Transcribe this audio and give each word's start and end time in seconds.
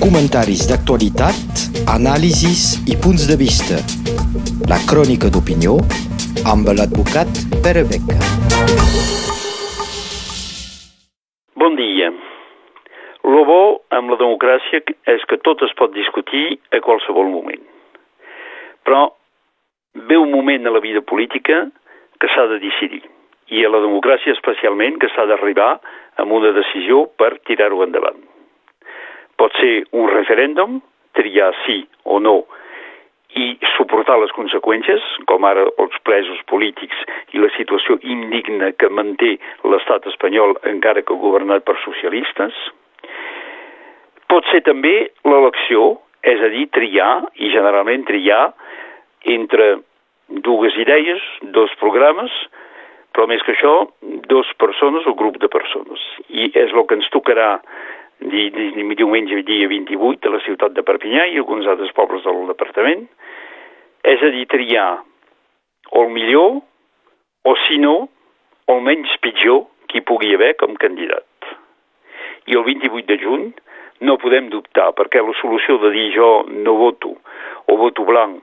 comentaris 0.00 0.64
d'actualitat, 0.64 1.36
anàlisis 1.92 2.80
i 2.88 2.96
punts 3.04 3.26
de 3.28 3.36
vista. 3.36 3.76
La 4.72 4.78
crònica 4.88 5.28
d'opinió 5.28 5.76
amb 6.48 6.70
l'advocat 6.72 7.28
Pere 7.60 7.84
Beca. 7.90 8.16
Bon 11.60 11.76
dia. 11.76 12.08
Lo 13.28 13.44
bo 13.44 13.60
amb 13.92 14.14
la 14.14 14.18
democràcia 14.24 14.80
és 15.14 15.28
que 15.28 15.40
tot 15.44 15.60
es 15.68 15.76
pot 15.76 15.92
discutir 15.92 16.56
a 16.72 16.80
qualsevol 16.80 17.28
moment. 17.28 17.62
Però 18.88 19.04
ve 20.08 20.16
un 20.16 20.32
moment 20.32 20.64
a 20.64 20.72
la 20.72 20.80
vida 20.80 21.04
política 21.04 21.66
que 22.16 22.32
s'ha 22.32 22.48
de 22.48 22.60
decidir 22.64 23.04
i 23.52 23.66
a 23.66 23.72
la 23.72 23.84
democràcia 23.84 24.32
especialment 24.32 24.96
que 24.96 25.12
s'ha 25.12 25.28
d'arribar 25.28 25.74
amb 26.16 26.32
una 26.32 26.56
decisió 26.56 27.04
per 27.20 27.36
tirar-ho 27.44 27.84
endavant. 27.84 28.39
Pot 29.40 29.56
ser 29.56 29.84
un 29.96 30.10
referèndum, 30.12 30.80
triar 31.16 31.54
sí 31.64 31.80
o 32.04 32.20
no 32.20 32.42
i 33.38 33.54
suportar 33.76 34.18
les 34.18 34.32
conseqüències, 34.34 35.04
com 35.30 35.46
ara 35.46 35.62
els 35.82 35.96
presos 36.06 36.40
polítics 36.50 36.98
i 37.32 37.40
la 37.42 37.50
situació 37.54 37.96
indigna 38.02 38.72
que 38.74 38.90
manté 38.90 39.36
l'estat 39.64 40.08
espanyol 40.10 40.56
encara 40.68 41.04
que 41.06 41.18
governat 41.24 41.64
per 41.64 41.78
socialistes. 41.84 42.56
Pot 44.30 44.46
ser 44.50 44.62
també 44.66 44.94
l'elecció, 45.26 46.00
és 46.22 46.42
a 46.42 46.50
dir, 46.52 46.66
triar, 46.74 47.12
i 47.38 47.52
generalment 47.54 48.04
triar, 48.10 48.50
entre 49.30 49.76
dues 50.28 50.76
idees, 50.78 51.22
dos 51.54 51.72
programes, 51.80 52.34
però 53.14 53.26
més 53.30 53.42
que 53.46 53.54
això, 53.56 53.74
dos 54.30 54.50
persones 54.58 55.06
o 55.06 55.16
grup 55.18 55.40
de 55.42 55.48
persones. 55.50 56.02
I 56.30 56.50
és 56.54 56.74
el 56.74 56.86
que 56.86 56.98
ens 56.98 57.10
tocarà 57.14 57.56
diumenge 58.20 59.42
dia 59.48 59.68
28 59.68 60.28
a 60.28 60.34
la 60.34 60.42
ciutat 60.44 60.74
de 60.76 60.84
Perpinyà 60.86 61.26
i 61.30 61.38
alguns 61.40 61.68
altres 61.70 61.92
pobles 61.96 62.24
del 62.26 62.46
departament, 62.50 63.06
és 64.04 64.22
a 64.22 64.30
dir, 64.34 64.46
triar 64.48 65.00
o 65.90 66.04
el 66.04 66.12
millor 66.12 66.60
o, 67.44 67.56
si 67.66 67.78
no, 67.80 68.08
el 68.68 68.84
menys 68.84 69.16
pitjor 69.24 69.64
que 69.88 70.00
hi 70.00 70.06
pugui 70.06 70.34
haver 70.34 70.54
com 70.60 70.76
candidat. 70.78 71.26
I 72.46 72.56
el 72.56 72.64
28 72.66 73.08
de 73.08 73.18
juny 73.20 73.50
no 74.06 74.18
podem 74.20 74.48
dubtar, 74.52 74.90
perquè 74.96 75.22
la 75.24 75.34
solució 75.40 75.78
de 75.82 75.90
dir 75.96 76.08
jo 76.14 76.30
no 76.50 76.76
voto, 76.78 77.16
o 77.66 77.76
voto 77.76 78.06
blanc, 78.08 78.40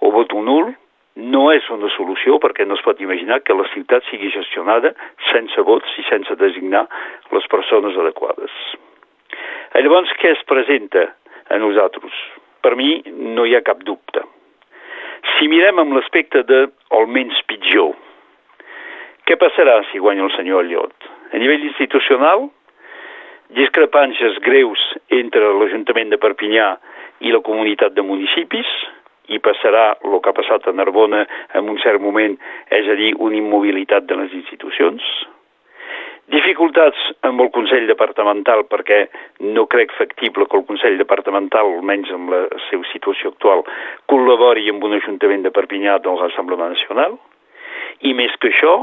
o 0.00 0.10
voto 0.14 0.42
nul, 0.42 0.70
no 1.20 1.48
és 1.52 1.66
una 1.74 1.90
solució 1.96 2.38
perquè 2.40 2.64
no 2.66 2.76
es 2.78 2.84
pot 2.86 3.00
imaginar 3.02 3.40
que 3.42 3.56
la 3.56 3.66
ciutat 3.74 4.06
sigui 4.08 4.30
gestionada 4.32 4.94
sense 5.32 5.66
vots 5.66 5.98
i 5.98 6.06
sense 6.08 6.36
designar 6.38 6.86
les 7.34 7.50
persones 7.50 7.98
adequades. 7.98 8.54
Llavors, 9.78 10.10
què 10.18 10.34
es 10.34 10.42
presenta 10.50 11.06
a 11.48 11.58
nosaltres? 11.62 12.14
Per 12.60 12.74
mi 12.76 13.00
no 13.36 13.46
hi 13.46 13.54
ha 13.56 13.62
cap 13.66 13.84
dubte. 13.86 14.22
Si 15.36 15.48
mirem 15.48 15.78
amb 15.80 15.94
l'aspecte 15.96 16.42
de 16.48 16.66
almenys 16.96 17.38
pitjor, 17.48 17.94
què 19.28 19.38
passarà 19.38 19.78
si 19.90 20.02
guanya 20.02 20.26
el 20.26 20.32
senyor 20.34 20.64
Allot? 20.64 21.10
A 21.30 21.38
nivell 21.38 21.62
institucional, 21.68 22.48
discrepàncies 23.54 24.40
greus 24.42 24.82
entre 25.14 25.52
l'Ajuntament 25.60 26.10
de 26.10 26.18
Perpinyà 26.18 26.70
i 27.22 27.30
la 27.30 27.42
comunitat 27.46 27.94
de 27.94 28.02
municipis, 28.02 28.70
i 29.30 29.38
passarà 29.38 29.92
el 30.02 30.18
que 30.18 30.32
ha 30.32 30.36
passat 30.36 30.66
a 30.66 30.74
Narbona 30.74 31.22
en 31.54 31.68
un 31.70 31.78
cert 31.78 32.02
moment, 32.02 32.34
és 32.74 32.88
a 32.90 32.96
dir, 32.98 33.12
una 33.22 33.38
immobilitat 33.38 34.08
de 34.10 34.18
les 34.18 34.34
institucions, 34.34 35.04
Dificultats 36.30 37.00
amb 37.26 37.42
el 37.42 37.48
Consell 37.50 37.88
Departamental 37.90 38.62
perquè 38.70 39.00
no 39.56 39.64
crec 39.72 39.90
factible 39.98 40.46
que 40.46 40.60
el 40.60 40.66
Consell 40.68 41.00
Departamental, 41.00 41.66
almenys 41.66 42.12
amb 42.14 42.30
la 42.30 42.44
seva 42.68 42.86
situació 42.92 43.32
actual, 43.32 43.64
col·labori 44.10 44.68
amb 44.70 44.86
un 44.86 44.94
Ajuntament 45.00 45.42
de 45.42 45.50
Perpinyà 45.56 45.98
de 46.04 46.14
l'Assemblea 46.14 46.70
Nacional. 46.70 47.18
I 48.06 48.14
més 48.14 48.36
que 48.38 48.52
això, 48.52 48.76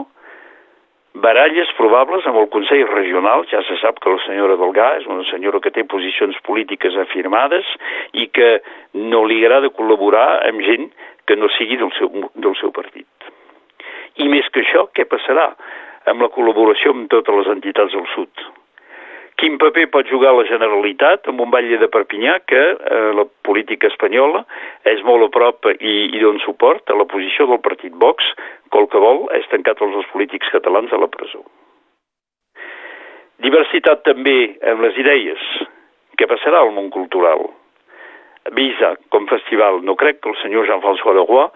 baralles 1.24 1.72
probables 1.78 2.28
amb 2.28 2.42
el 2.44 2.50
Consell 2.52 2.84
Regional. 2.92 3.48
Ja 3.52 3.64
se 3.70 3.80
sap 3.82 4.04
que 4.04 4.12
la 4.12 4.22
senyora 4.26 4.60
Delgà 4.60 4.92
és 5.00 5.08
una 5.08 5.24
senyora 5.32 5.64
que 5.64 5.72
té 5.72 5.88
posicions 5.88 6.38
polítiques 6.44 7.00
afirmades 7.08 7.70
i 8.12 8.28
que 8.28 8.58
no 9.08 9.24
li 9.24 9.40
agrada 9.44 9.72
col·laborar 9.80 10.44
amb 10.50 10.68
gent 10.68 10.92
que 11.28 11.40
no 11.40 11.48
sigui 11.56 11.80
del 11.80 11.96
seu, 11.98 12.12
del 12.36 12.56
seu 12.60 12.76
partit. 12.76 13.08
I 14.18 14.28
més 14.32 14.48
que 14.52 14.64
això, 14.66 14.88
què 14.92 15.08
passarà? 15.08 15.54
Amb 16.12 16.24
la 16.24 16.32
col·laboració 16.34 16.94
amb 16.96 17.10
totes 17.12 17.42
les 17.42 17.52
entitats 17.56 17.94
del 17.96 18.08
sud. 18.14 18.48
Quin 19.38 19.60
paper 19.62 19.84
pot 19.94 20.08
jugar 20.10 20.32
la 20.34 20.48
Generalitat 20.50 21.28
amb 21.30 21.44
un 21.44 21.52
batlle 21.54 21.78
de 21.78 21.90
Perpinyà 21.94 22.40
que 22.50 22.62
eh, 22.74 23.12
la 23.14 23.28
política 23.46 23.86
espanyola 23.92 24.42
és 24.90 25.04
molt 25.06 25.28
a 25.28 25.30
prop 25.36 25.70
i, 25.76 25.94
i 26.10 26.24
dona 26.24 26.42
suport 26.42 26.90
a 26.90 26.98
la 26.98 27.06
posició 27.06 27.46
del 27.52 27.62
partit 27.62 27.94
Vox, 28.02 28.32
que 28.72 28.82
el 28.82 28.90
que 28.90 29.04
vol 29.04 29.28
és 29.38 29.46
tancar 29.52 29.76
tots 29.78 29.94
els 30.00 30.10
polítics 30.10 30.50
catalans 30.56 30.90
a 30.90 31.02
la 31.04 31.12
presó. 31.14 31.44
Diversitat 33.46 34.02
també 34.08 34.58
en 34.66 34.82
les 34.82 34.98
idees. 34.98 35.46
Què 36.18 36.26
passarà 36.26 36.64
al 36.64 36.74
món 36.74 36.90
cultural? 36.90 37.46
Visa 38.56 38.96
com 39.10 39.28
festival. 39.28 39.82
No 39.84 39.96
crec 40.00 40.22
que 40.22 40.30
el 40.30 40.38
senyor 40.42 40.68
Jean-François 40.70 41.16
Leroy 41.18 41.48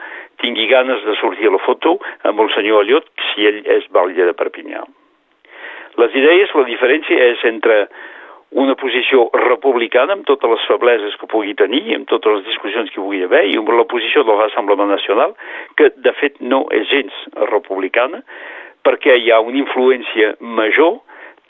tingui 0.42 0.68
ganes 0.68 1.04
de 1.06 1.16
sortir 1.20 1.48
a 1.48 1.56
la 1.56 1.62
foto 1.66 2.00
amb 2.28 2.42
el 2.42 2.50
senyor 2.56 2.84
Allot 2.84 3.08
si 3.32 3.46
ell 3.48 3.62
és 3.66 3.88
batlle 3.94 4.28
de 4.28 4.38
Perpinyà. 4.38 4.84
Les 6.00 6.16
idees, 6.16 6.52
la 6.56 6.66
diferència 6.68 7.32
és 7.34 7.44
entre 7.48 7.86
una 8.52 8.76
posició 8.76 9.30
republicana 9.48 10.18
amb 10.18 10.26
totes 10.28 10.52
les 10.52 10.64
febleses 10.68 11.16
que 11.20 11.30
pugui 11.32 11.54
tenir, 11.56 11.84
amb 11.96 12.08
totes 12.12 12.40
les 12.40 12.48
discussions 12.50 12.90
que 12.92 13.00
pugui 13.00 13.24
haver, 13.24 13.46
i 13.48 13.56
amb 13.60 13.70
la 13.72 13.88
posició 13.88 14.26
del 14.28 14.40
Rassemblement 14.40 14.92
Nacional, 14.92 15.36
que 15.80 15.92
de 15.96 16.12
fet 16.20 16.42
no 16.44 16.66
és 16.76 16.90
gens 16.92 17.16
republicana, 17.52 18.20
perquè 18.84 19.16
hi 19.20 19.32
ha 19.32 19.40
una 19.40 19.62
influència 19.62 20.36
major 20.40 21.00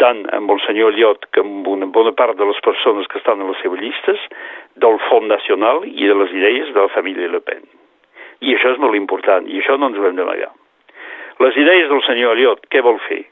tant 0.02 0.24
amb 0.34 0.50
el 0.50 0.62
senyor 0.66 0.96
Llot 0.98 1.28
com 1.36 1.50
amb 1.62 1.68
una 1.76 1.90
bona 1.94 2.14
part 2.18 2.38
de 2.38 2.46
les 2.50 2.60
persones 2.66 3.10
que 3.10 3.20
estan 3.22 3.42
a 3.42 3.50
les 3.50 3.60
seves 3.62 3.82
llistes, 3.82 4.22
del 4.76 4.98
Font 5.10 5.28
Nacional 5.28 5.84
i 5.88 6.08
de 6.08 6.16
les 6.16 6.34
idees 6.36 6.72
de 6.74 6.80
la 6.80 6.92
família 6.96 7.30
Le 7.32 7.42
Pen. 7.44 7.64
I 8.42 8.56
això 8.56 8.74
és 8.74 8.82
molt 8.82 8.98
important, 8.98 9.48
i 9.48 9.60
això 9.62 9.78
no 9.78 9.92
ens 9.92 10.00
ho 10.00 10.08
hem 10.08 10.18
d'amagar. 10.18 10.50
Les 11.42 11.58
idees 11.58 11.90
del 11.90 12.02
senyor 12.06 12.36
Eliot, 12.36 12.66
què 12.70 12.82
vol 12.86 13.00
fer? 13.08 13.24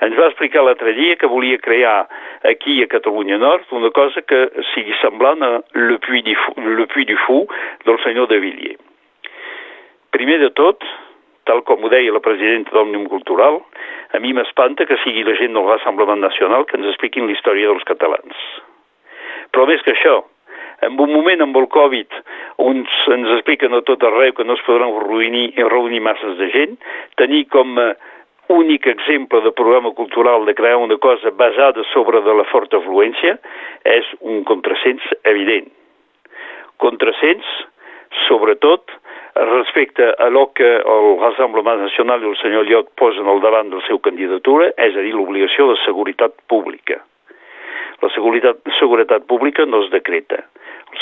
Ens 0.00 0.16
va 0.16 0.30
explicar 0.30 0.62
l'altre 0.64 0.94
dia 0.96 1.16
que 1.20 1.28
volia 1.28 1.60
crear 1.60 2.06
aquí 2.48 2.78
a 2.82 2.88
Catalunya 2.88 3.36
Nord 3.36 3.68
una 3.76 3.90
cosa 3.92 4.22
que 4.22 4.46
sigui 4.72 4.96
semblant 5.00 5.44
a 5.44 5.50
Le 5.76 5.98
Puy 6.06 6.22
du 6.24 6.36
Fou, 6.40 6.56
le 6.78 6.86
Puy 6.88 7.04
du 7.04 7.18
Fou 7.26 7.44
del 7.84 8.00
senyor 8.04 8.30
de 8.32 8.40
Villiers. 8.40 8.80
Primer 10.10 10.40
de 10.40 10.48
tot, 10.56 10.82
tal 11.46 11.60
com 11.68 11.84
ho 11.84 11.90
deia 11.92 12.12
la 12.14 12.22
presidenta 12.24 12.72
d'Òmnium 12.74 13.06
Cultural, 13.12 13.60
a 14.16 14.18
mi 14.24 14.32
m'espanta 14.34 14.86
que 14.88 14.98
sigui 15.04 15.22
la 15.26 15.36
gent 15.38 15.52
del 15.54 15.68
Rassemblement 15.68 16.24
Nacional 16.24 16.64
que 16.66 16.80
ens 16.80 16.88
expliquin 16.88 17.28
la 17.28 17.36
història 17.36 17.68
dels 17.70 17.84
catalans. 17.86 18.40
Però 19.52 19.68
més 19.68 19.84
que 19.84 19.92
això, 19.94 20.22
en 20.82 21.00
un 21.00 21.12
moment 21.12 21.42
amb 21.44 21.56
el 21.60 21.68
Covid 21.72 22.16
on 22.64 22.84
ens 22.84 23.34
expliquen 23.36 23.74
a 23.76 23.82
tot 23.86 24.02
arreu 24.06 24.32
que 24.36 24.44
no 24.44 24.56
es 24.56 24.64
podran 24.66 24.94
reunir, 25.06 25.52
reunir 25.68 26.00
masses 26.04 26.38
de 26.38 26.48
gent, 26.54 26.78
tenir 27.20 27.46
com 27.52 27.78
a 27.78 27.92
únic 28.50 28.86
exemple 28.90 29.40
de 29.44 29.52
programa 29.54 29.92
cultural 29.94 30.44
de 30.44 30.54
crear 30.54 30.76
una 30.76 30.96
cosa 30.98 31.30
basada 31.30 31.84
sobre 31.92 32.20
de 32.20 32.34
la 32.34 32.46
forta 32.50 32.80
afluència 32.80 33.36
és 33.86 34.08
un 34.20 34.42
contrasens 34.44 35.04
evident. 35.24 35.70
Contrasens, 36.82 37.46
sobretot, 38.26 38.90
respecte 39.36 40.14
a 40.18 40.28
lo 40.28 40.50
que 40.52 40.66
el 40.66 41.06
Rassemblement 41.20 41.84
Nacional 41.86 42.24
i 42.24 42.30
el 42.32 42.36
senyor 42.42 42.66
Llot 42.66 42.90
posen 42.98 43.28
al 43.30 43.40
davant 43.44 43.70
de 43.70 43.78
la 43.78 43.86
seva 43.86 44.02
candidatura, 44.02 44.72
és 44.76 44.96
a 44.96 45.04
dir, 45.04 45.14
l'obligació 45.14 45.70
de 45.70 45.78
seguretat 45.84 46.34
pública. 46.50 46.98
La 48.02 48.10
seguretat, 48.16 48.64
seguretat 48.80 49.28
pública 49.30 49.66
no 49.66 49.84
es 49.84 49.90
decreta. 49.94 50.42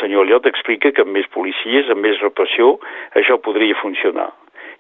Senyor 0.00 0.28
Llot 0.28 0.46
explica 0.50 0.92
que 0.94 1.04
amb 1.04 1.14
més 1.16 1.28
policies, 1.34 1.90
amb 1.90 2.04
més 2.06 2.20
repressió, 2.24 2.76
això 3.18 3.38
podria 3.42 3.78
funcionar. 3.82 4.30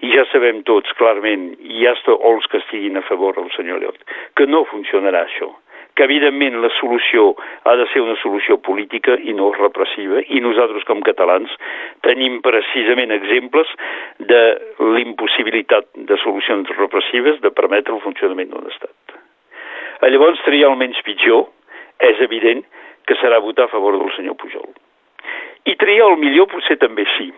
I 0.06 0.12
ja 0.14 0.24
sabem 0.30 0.62
tots, 0.66 0.92
clarament, 0.98 1.50
i 1.58 1.82
ja 1.82 1.96
està 1.96 2.14
els 2.30 2.46
que 2.50 2.60
estiguin 2.62 3.00
a 3.00 3.06
favor 3.08 3.34
del 3.38 3.50
senyor 3.56 3.82
Llot, 3.82 3.98
que 4.38 4.46
no 4.46 4.66
funcionarà 4.70 5.24
això 5.26 5.50
que 5.98 6.06
evidentment 6.06 6.60
la 6.62 6.70
solució 6.78 7.32
ha 7.66 7.74
de 7.74 7.84
ser 7.90 8.04
una 8.04 8.14
solució 8.22 8.60
política 8.62 9.16
i 9.18 9.32
no 9.34 9.48
repressiva 9.56 10.22
i 10.30 10.38
nosaltres 10.44 10.86
com 10.86 11.02
catalans 11.02 11.50
tenim 12.06 12.38
precisament 12.44 13.10
exemples 13.16 13.72
de 14.30 14.42
l'impossibilitat 14.94 15.90
de 16.10 16.20
solucions 16.22 16.70
repressives 16.78 17.42
de 17.42 17.50
permetre 17.50 17.96
el 17.96 18.04
funcionament 18.06 18.54
d'un 18.54 18.70
estat. 18.70 19.18
Llavors, 20.06 20.38
triar 20.46 20.70
el 20.70 20.78
menys 20.78 21.02
pitjor 21.02 21.48
és 22.06 22.22
evident 22.22 22.62
que 23.10 23.18
serà 23.18 23.42
votar 23.42 23.66
a 23.66 23.74
favor 23.74 23.98
del 23.98 24.14
senyor 24.14 24.38
Pujol. 24.38 24.70
I 25.68 25.74
triar 25.76 26.08
el 26.14 26.18
millor 26.22 26.48
potser 26.48 26.78
també 26.80 27.04
sí. 27.18 27.28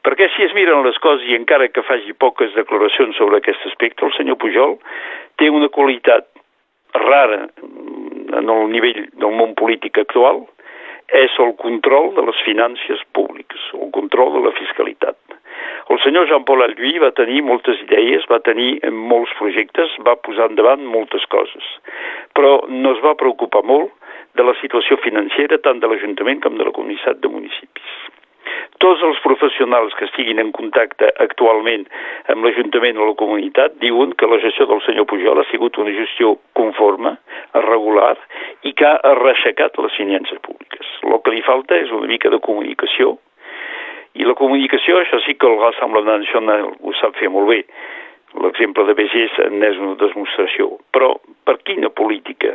Perquè 0.00 0.30
si 0.32 0.46
es 0.46 0.54
miren 0.56 0.84
les 0.86 0.96
coses 1.04 1.26
i 1.28 1.36
encara 1.36 1.68
que 1.68 1.84
faci 1.84 2.14
poques 2.16 2.54
declaracions 2.56 3.18
sobre 3.20 3.40
aquest 3.40 3.66
aspecte, 3.68 4.06
el 4.06 4.14
senyor 4.16 4.38
Pujol 4.40 4.78
té 5.36 5.50
una 5.52 5.68
qualitat 5.68 6.24
rara 6.96 7.42
en 8.40 8.48
el 8.54 8.70
nivell 8.72 9.02
del 9.12 9.36
món 9.36 9.52
polític 9.60 10.00
actual, 10.00 10.46
és 11.12 11.34
el 11.42 11.52
control 11.58 12.14
de 12.16 12.24
les 12.28 12.40
finances 12.46 13.02
públiques, 13.12 13.60
el 13.74 13.90
control 13.92 14.32
de 14.38 14.44
la 14.46 14.54
fiscalitat. 14.56 15.18
El 15.90 15.98
senyor 16.00 16.28
Jean-Paul 16.30 16.62
Alduí 16.62 17.00
va 17.02 17.10
tenir 17.18 17.42
moltes 17.42 17.80
idees, 17.82 18.24
va 18.30 18.38
tenir 18.46 18.78
molts 18.94 19.32
projectes, 19.38 19.96
va 20.06 20.14
posar 20.22 20.48
endavant 20.48 20.84
moltes 20.86 21.26
coses, 21.34 21.66
però 22.32 22.60
no 22.70 22.94
es 22.94 23.02
va 23.04 23.18
preocupar 23.18 23.64
molt 23.66 23.90
de 24.40 24.46
la 24.48 24.56
situació 24.62 24.96
financera 25.04 25.60
tant 25.66 25.82
de 25.82 25.92
l'Ajuntament 25.92 26.40
com 26.40 26.56
de 26.56 26.64
la 26.64 26.72
comunitat 26.72 27.20
de 27.20 27.28
municipis. 27.28 27.92
Tots 28.80 29.02
els 29.04 29.18
professionals 29.20 29.92
que 29.98 30.06
estiguin 30.08 30.40
en 30.40 30.50
contacte 30.56 31.10
actualment 31.20 31.84
amb 32.32 32.46
l'Ajuntament 32.46 32.96
o 32.96 33.10
la 33.10 33.18
comunitat 33.20 33.76
diuen 33.84 34.14
que 34.16 34.28
la 34.30 34.40
gestió 34.40 34.64
del 34.70 34.80
senyor 34.86 35.06
Pujol 35.10 35.42
ha 35.42 35.48
sigut 35.50 35.76
una 35.82 35.92
gestió 35.92 36.38
conforme, 36.56 37.18
regular 37.68 38.14
i 38.64 38.72
que 38.72 38.88
ha 38.88 39.14
reixecat 39.20 39.76
les 39.84 39.98
finances 40.00 40.40
públiques. 40.46 40.94
El 41.04 41.20
que 41.20 41.34
li 41.36 41.44
falta 41.44 41.76
és 41.76 41.92
una 41.92 42.08
mica 42.08 42.32
de 42.32 42.40
comunicació 42.46 43.18
i 44.18 44.26
la 44.26 44.34
comunicació, 44.38 44.98
això 44.98 45.20
sí 45.26 45.36
que 45.38 45.46
el 45.46 45.60
Rassemblement 45.60 46.24
Nacional 46.24 46.72
ho 46.80 46.94
sap 46.98 47.18
fer 47.20 47.30
molt 47.30 47.52
bé. 47.52 47.60
L'exemple 48.42 48.86
de 48.88 48.94
BGS 48.98 49.46
n'és 49.54 49.78
una 49.78 49.96
demostració. 50.00 50.72
Però 50.94 51.12
per 51.50 51.58
quina 51.66 51.90
política, 51.90 52.52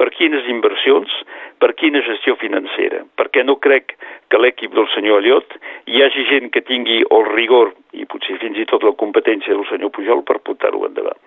per 0.00 0.08
quines 0.16 0.46
inversions, 0.48 1.12
per 1.60 1.74
quina 1.76 2.00
gestió 2.06 2.32
financera? 2.40 3.02
Perquè 3.20 3.42
no 3.44 3.58
crec 3.60 3.92
que 4.32 4.40
l'equip 4.40 4.72
del 4.72 4.88
senyor 4.94 5.20
Allot 5.20 5.58
hi 5.92 6.00
hagi 6.00 6.24
gent 6.30 6.48
que 6.54 6.64
tingui 6.64 7.02
el 7.04 7.28
rigor 7.34 7.74
i 7.92 8.08
potser 8.08 8.38
fins 8.40 8.56
i 8.56 8.64
tot 8.70 8.86
la 8.88 8.94
competència 8.96 9.52
del 9.52 9.68
senyor 9.68 9.92
Pujol 9.92 10.24
per 10.24 10.38
portar-ho 10.48 10.80
endavant. 10.88 11.20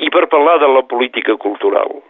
I 0.00 0.08
per 0.08 0.24
parlar 0.32 0.56
de 0.62 0.72
la 0.72 0.86
política 0.88 1.36
cultural, 1.36 2.00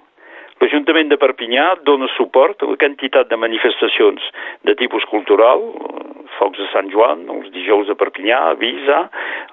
L'Ajuntament 0.62 1.08
de 1.10 1.16
Perpinyà 1.18 1.64
dona 1.82 2.06
suport 2.14 2.60
a 2.62 2.68
la 2.70 2.76
quantitat 2.78 3.26
de 3.26 3.34
manifestacions 3.34 4.22
de 4.62 4.76
tipus 4.78 5.02
cultural, 5.10 5.64
Focs 6.36 6.60
de 6.60 6.68
Sant 6.70 6.92
Joan, 6.92 7.24
els 7.34 7.48
dijous 7.50 7.90
de 7.90 7.96
Perpinyà, 7.98 8.38
Visa, 8.60 9.00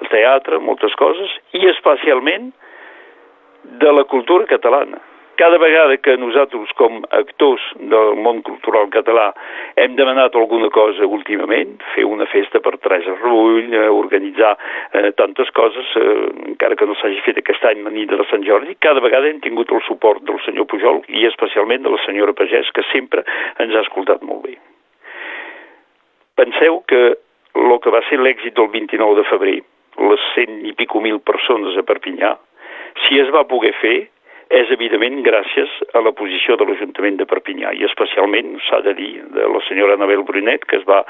el 0.03 0.11
teatre, 0.13 0.61
moltes 0.61 0.93
coses, 1.01 1.33
i 1.57 1.65
especialment 1.71 2.51
de 3.63 3.93
la 3.93 4.03
cultura 4.03 4.45
catalana 4.45 4.99
cada 5.39 5.57
vegada 5.57 5.95
que 5.95 6.17
nosaltres 6.19 6.71
com 6.75 6.97
actors 7.15 7.63
del 7.79 8.17
món 8.19 8.41
cultural 8.43 8.89
català 8.91 9.29
hem 9.79 9.93
demanat 9.95 10.33
alguna 10.35 10.67
cosa 10.75 11.07
últimament, 11.07 11.77
fer 11.93 12.03
una 12.03 12.27
festa 12.27 12.59
per 12.59 12.73
Teresa 12.83 13.13
Rull, 13.21 13.71
eh, 13.71 13.85
organitzar 13.87 14.51
eh, 14.91 15.13
tantes 15.15 15.47
coses, 15.55 15.93
eh, 15.95 16.25
encara 16.49 16.75
que 16.75 16.89
no 16.89 16.97
s'hagi 16.99 17.23
fet 17.23 17.39
aquest 17.39 17.63
any 17.71 17.85
la 17.85 17.93
nit 17.95 18.11
de 18.11 18.27
Sant 18.27 18.43
Jordi, 18.43 18.75
cada 18.83 18.99
vegada 19.05 19.31
hem 19.31 19.39
tingut 19.45 19.71
el 19.71 19.79
suport 19.87 20.27
del 20.27 20.43
senyor 20.43 20.67
Pujol 20.67 20.99
i 21.07 21.23
especialment 21.31 21.87
de 21.87 21.95
la 21.95 22.03
senyora 22.03 22.35
Pagès, 22.35 22.73
que 22.75 22.83
sempre 22.91 23.23
ens 23.63 23.71
ha 23.71 23.85
escoltat 23.87 24.27
molt 24.27 24.43
bé. 24.43 24.57
Penseu 26.35 26.83
que 26.91 27.01
el 27.55 27.79
que 27.79 27.95
va 27.95 28.03
ser 28.11 28.19
l'èxit 28.19 28.59
del 28.59 28.67
29 28.75 29.23
de 29.23 29.27
febrer, 29.31 29.57
les 30.11 30.29
cent 30.35 30.61
i 30.67 30.75
pico 30.75 30.99
mil 30.99 31.23
persones 31.23 31.79
a 31.79 31.87
Perpinyà, 31.87 32.35
si 33.05 33.19
es 33.19 33.29
va 33.35 33.47
poder 33.47 33.73
fer 33.81 33.97
és 34.49 34.69
evidentment 34.73 35.19
gràcies 35.21 35.69
a 35.93 36.01
la 36.01 36.11
posició 36.17 36.55
de 36.57 36.65
l'Ajuntament 36.65 37.19
de 37.19 37.25
Perpinyà 37.29 37.69
i 37.77 37.83
especialment, 37.85 38.55
s'ha 38.65 38.79
de 38.81 38.95
dir, 38.97 39.09
de 39.35 39.45
la 39.45 39.59
senyora 39.67 39.93
Anabel 39.93 40.23
Brunet, 40.25 40.63
que 40.65 40.79
es 40.79 40.85
va 40.89 41.03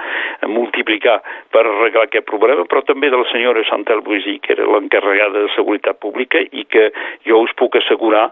multiplicar 0.51 1.21
per 1.55 1.61
arreglar 1.63 2.03
aquest 2.09 2.27
problema, 2.27 2.65
però 2.67 2.83
també 2.83 3.07
de 3.09 3.21
la 3.21 3.27
senyora 3.31 3.63
Chantal 3.69 4.03
Bruisí, 4.03 4.35
que 4.43 4.57
era 4.57 4.67
l'encarregada 4.67 5.45
de 5.45 5.53
Seguretat 5.55 6.01
Pública 6.03 6.41
i 6.51 6.65
que 6.67 6.89
jo 7.27 7.39
us 7.45 7.55
puc 7.55 7.79
assegurar, 7.79 8.25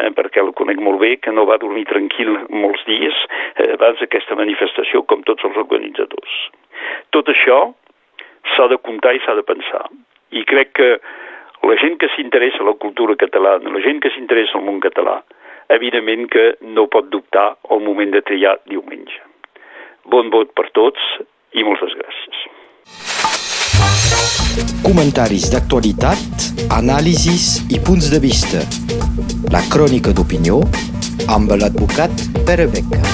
eh, 0.00 0.08
perquè 0.16 0.40
el 0.40 0.54
conec 0.56 0.80
molt 0.80 1.02
bé, 1.02 1.18
que 1.20 1.34
no 1.36 1.44
va 1.50 1.60
dormir 1.60 1.84
tranquil 1.90 2.32
molts 2.48 2.86
dies 2.88 3.20
eh, 3.58 3.74
abans 3.76 4.00
d'aquesta 4.00 4.38
manifestació, 4.40 5.04
com 5.04 5.26
tots 5.28 5.44
els 5.44 5.60
organitzadors. 5.60 6.40
Tot 7.12 7.28
això 7.28 7.60
s'ha 8.54 8.70
de 8.72 8.80
comptar 8.80 9.12
i 9.12 9.20
s'ha 9.26 9.36
de 9.36 9.44
pensar. 9.44 9.84
I 10.32 10.48
crec 10.48 10.72
que 10.80 10.88
la 11.68 11.76
gent 11.80 11.96
que 12.00 12.08
s'interessa 12.14 12.62
a 12.62 12.68
la 12.68 12.76
cultura 12.80 13.16
catalana, 13.16 13.72
la 13.72 13.82
gent 13.84 14.00
que 14.02 14.12
s'interessa 14.14 14.58
al 14.58 14.66
món 14.66 14.80
català, 14.84 15.20
evidentment 15.72 16.26
que 16.28 16.44
no 16.76 16.86
pot 16.92 17.08
dubtar 17.12 17.54
al 17.70 17.80
moment 17.84 18.12
de 18.12 18.22
triar 18.22 18.58
diumenge. 18.68 19.20
Bon 20.04 20.28
vot 20.34 20.52
per 20.52 20.68
tots 20.76 21.00
i 21.56 21.64
moltes 21.64 21.96
gràcies. 22.00 22.44
Comentaris 24.84 25.48
d'actualitat, 25.54 26.50
anàlisis 26.76 27.64
i 27.72 27.80
punts 27.80 28.12
de 28.12 28.20
vista. 28.20 28.60
La 29.54 29.64
crònica 29.72 30.12
d'opinió 30.12 30.60
amb 31.32 31.56
l'advocat 31.56 32.28
Pere 32.44 32.68
Beca. 32.68 33.13